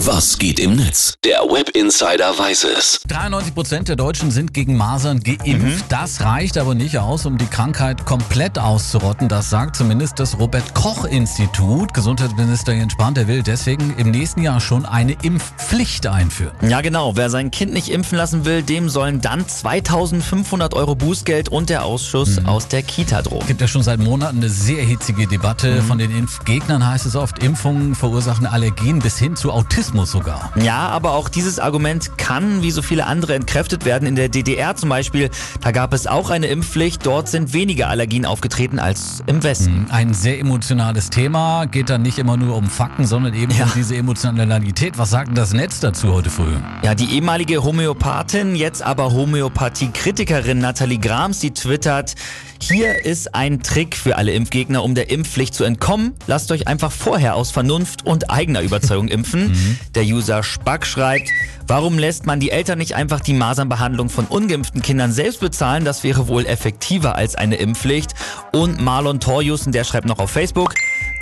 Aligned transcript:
Was 0.00 0.36
geht 0.38 0.60
im 0.60 0.76
Netz? 0.76 1.14
Der 1.24 1.38
Web 1.38 1.70
Insider 1.70 2.38
weiß 2.38 2.64
es. 2.64 3.00
93 3.08 3.54
Prozent 3.54 3.88
der 3.88 3.96
Deutschen 3.96 4.30
sind 4.30 4.52
gegen 4.52 4.76
Masern 4.76 5.20
geimpft. 5.20 5.86
Das 5.88 6.20
reicht 6.20 6.58
aber 6.58 6.74
nicht 6.74 6.98
aus, 6.98 7.24
um 7.24 7.38
die 7.38 7.46
Krankheit 7.46 8.04
komplett 8.04 8.58
auszurotten. 8.58 9.28
Das 9.30 9.48
sagt 9.48 9.74
zumindest 9.74 10.20
das 10.20 10.38
Robert-Koch-Institut. 10.38 11.94
Gesundheitsminister 11.94 12.74
Jens 12.74 12.92
Spahn, 12.92 13.14
der 13.14 13.26
will 13.26 13.42
deswegen 13.42 13.96
im 13.96 14.10
nächsten 14.10 14.42
Jahr 14.42 14.60
schon 14.60 14.84
eine 14.84 15.16
Impfpflicht 15.22 16.06
einführen. 16.06 16.52
Ja, 16.68 16.82
genau. 16.82 17.16
Wer 17.16 17.30
sein 17.30 17.50
Kind 17.50 17.72
nicht 17.72 17.88
impfen 17.88 18.18
lassen 18.18 18.44
will, 18.44 18.62
dem 18.62 18.90
sollen 18.90 19.22
dann 19.22 19.48
2500 19.48 20.74
Euro 20.74 20.94
Bußgeld 20.94 21.48
und 21.48 21.70
der 21.70 21.86
Ausschuss 21.86 22.44
aus 22.44 22.68
der 22.68 22.82
Kita 22.82 23.22
drohen. 23.22 23.46
Gibt 23.46 23.62
ja 23.62 23.66
schon 23.66 23.82
seit 23.82 23.98
Monaten 24.00 24.36
eine 24.36 24.50
sehr 24.50 24.84
hitzige 24.84 25.26
Debatte. 25.26 25.82
Von 25.82 25.96
den 25.96 26.14
Impfgegnern 26.14 26.86
heißt 26.86 27.06
es 27.06 27.16
oft, 27.16 27.42
Impfungen 27.42 27.94
verursachen 27.94 28.44
Allergien 28.46 28.98
bis 28.98 29.18
hin 29.18 29.36
zu 29.36 29.50
Autismus 29.50 29.85
sogar. 30.06 30.52
Ja, 30.56 30.88
aber 30.88 31.12
auch 31.12 31.28
dieses 31.28 31.58
Argument 31.58 32.16
kann, 32.18 32.62
wie 32.62 32.70
so 32.70 32.82
viele 32.82 33.06
andere, 33.06 33.34
entkräftet 33.34 33.84
werden. 33.84 34.06
In 34.06 34.16
der 34.16 34.28
DDR 34.28 34.76
zum 34.76 34.88
Beispiel, 34.88 35.30
da 35.60 35.70
gab 35.70 35.92
es 35.92 36.06
auch 36.06 36.30
eine 36.30 36.46
Impfpflicht. 36.46 37.04
Dort 37.06 37.28
sind 37.28 37.52
weniger 37.52 37.88
Allergien 37.88 38.24
aufgetreten 38.26 38.78
als 38.78 39.22
im 39.26 39.42
Westen. 39.42 39.86
Ein 39.90 40.14
sehr 40.14 40.38
emotionales 40.40 41.10
Thema. 41.10 41.66
Geht 41.66 41.90
dann 41.90 42.02
nicht 42.02 42.18
immer 42.18 42.36
nur 42.36 42.56
um 42.56 42.68
Fakten, 42.68 43.06
sondern 43.06 43.34
eben 43.34 43.52
Ja. 43.52 43.64
um 43.64 43.72
diese 43.74 43.96
Emotionalität. 43.96 44.98
Was 44.98 45.10
sagt 45.10 45.28
denn 45.28 45.34
das 45.34 45.52
Netz 45.52 45.80
dazu 45.80 46.12
heute 46.12 46.30
früh? 46.30 46.54
Ja, 46.82 46.94
die 46.94 47.14
ehemalige 47.14 47.62
Homöopathin, 47.64 48.56
jetzt 48.56 48.82
aber 48.82 49.12
Homöopathie-Kritikerin 49.12 50.58
Nathalie 50.58 50.98
Grams, 50.98 51.40
die 51.40 51.52
twittert, 51.52 52.14
hier 52.60 53.04
ist 53.04 53.34
ein 53.34 53.62
Trick 53.62 53.96
für 53.96 54.16
alle 54.16 54.32
Impfgegner, 54.32 54.82
um 54.82 54.94
der 54.94 55.10
Impfpflicht 55.10 55.54
zu 55.54 55.64
entkommen. 55.64 56.14
Lasst 56.26 56.50
euch 56.52 56.66
einfach 56.66 56.90
vorher 56.90 57.34
aus 57.34 57.50
Vernunft 57.50 58.06
und 58.06 58.30
eigener 58.30 58.62
Überzeugung 58.62 59.08
impfen. 59.16 59.75
Der 59.94 60.04
User 60.04 60.42
Spack 60.42 60.86
schreibt, 60.86 61.28
warum 61.66 61.98
lässt 61.98 62.26
man 62.26 62.40
die 62.40 62.50
Eltern 62.50 62.78
nicht 62.78 62.94
einfach 62.94 63.20
die 63.20 63.34
Masernbehandlung 63.34 64.08
von 64.08 64.26
ungeimpften 64.26 64.82
Kindern 64.82 65.12
selbst 65.12 65.40
bezahlen? 65.40 65.84
Das 65.84 66.04
wäre 66.04 66.28
wohl 66.28 66.46
effektiver 66.46 67.14
als 67.16 67.34
eine 67.34 67.56
Impfpflicht. 67.56 68.14
Und 68.52 68.80
Marlon 68.80 69.20
Torjussen, 69.20 69.72
der 69.72 69.84
schreibt 69.84 70.06
noch 70.06 70.18
auf 70.18 70.30
Facebook, 70.30 70.74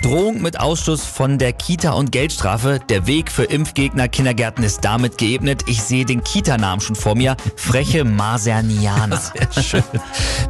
Drohung 0.02 0.42
mit 0.42 0.60
Ausschluss 0.60 1.02
von 1.04 1.38
der 1.38 1.54
Kita 1.54 1.92
und 1.92 2.12
Geldstrafe. 2.12 2.78
Der 2.90 3.06
Weg 3.06 3.30
für 3.32 3.44
Impfgegner 3.44 4.06
Kindergärten 4.08 4.62
ist 4.62 4.84
damit 4.84 5.16
geebnet. 5.16 5.62
Ich 5.66 5.82
sehe 5.82 6.04
den 6.04 6.22
Kita-Namen 6.22 6.82
schon 6.82 6.94
vor 6.96 7.14
mir. 7.14 7.36
Freche 7.56 8.04
Masernianer. 8.04 9.18
Sehr 9.50 9.62
schön. 9.62 9.82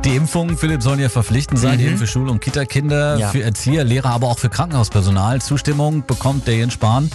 Die 0.05 0.17
Impfungen, 0.17 0.57
Philipp, 0.59 0.83
sollen 0.83 0.99
ja 0.99 1.09
verpflichtend 1.09 1.61
sein, 1.61 1.79
eben 1.79 1.99
für 1.99 2.07
Schul- 2.09 2.31
und 2.31 2.41
Kita-Kinder, 2.41 3.17
Ja. 3.19 3.29
für 3.29 3.45
Erzieher, 3.45 3.85
Lehrer, 3.85 4.11
aber 4.11 4.27
auch 4.29 4.39
für 4.41 4.49
Krankenhauspersonal. 4.49 5.41
Zustimmung 5.41 6.05
bekommt 6.05 6.49
der 6.49 6.57
Jens 6.57 6.73
Spahn 6.73 7.11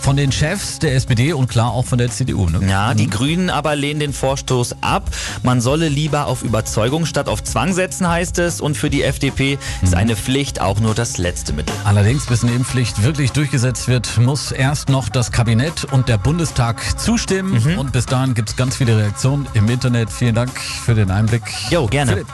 von 0.00 0.16
den 0.16 0.32
Chefs 0.32 0.78
der 0.78 0.94
SPD 0.94 1.32
und 1.32 1.48
klar 1.48 1.72
auch 1.72 1.84
von 1.84 1.98
der 1.98 2.10
CDU. 2.10 2.48
Ne? 2.48 2.60
Ja, 2.68 2.94
die 2.94 3.08
Grünen 3.08 3.50
aber 3.50 3.76
lehnen 3.76 4.00
den 4.00 4.12
Vorstoß 4.12 4.76
ab. 4.80 5.10
Man 5.42 5.60
solle 5.60 5.88
lieber 5.88 6.26
auf 6.26 6.42
Überzeugung 6.42 7.06
statt 7.06 7.28
auf 7.28 7.44
Zwang 7.44 7.72
setzen, 7.72 8.08
heißt 8.08 8.38
es. 8.38 8.60
Und 8.60 8.76
für 8.76 8.90
die 8.90 9.02
FDP 9.02 9.58
ist 9.82 9.94
eine 9.94 10.16
Pflicht 10.16 10.60
auch 10.60 10.80
nur 10.80 10.94
das 10.94 11.18
letzte 11.18 11.52
Mittel. 11.52 11.74
Allerdings, 11.84 12.26
bis 12.26 12.42
eine 12.42 12.52
Impfpflicht 12.52 13.02
wirklich 13.02 13.32
durchgesetzt 13.32 13.88
wird, 13.88 14.18
muss 14.18 14.52
erst 14.52 14.88
noch 14.88 15.08
das 15.08 15.32
Kabinett 15.32 15.84
und 15.84 16.08
der 16.08 16.18
Bundestag 16.18 16.98
zustimmen. 16.98 17.78
Und 17.78 17.92
bis 17.92 18.06
dahin 18.06 18.34
gibt 18.34 18.48
es 18.48 18.56
ganz 18.56 18.76
viele 18.76 18.96
Reaktionen 18.96 19.46
im 19.54 19.68
Internet. 19.68 20.10
Vielen 20.10 20.34
Dank 20.34 20.58
für 20.58 20.94
den 20.94 21.10
Einblick. 21.10 21.42
Jo, 21.70 21.86
gerne. 21.86 22.12
Philipp. 22.12 22.28